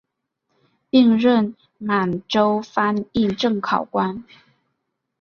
[0.89, 4.23] 并任满洲翻译正考官。